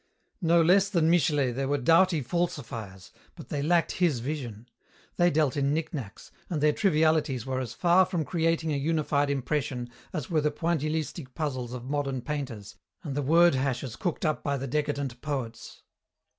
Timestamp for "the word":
13.13-13.53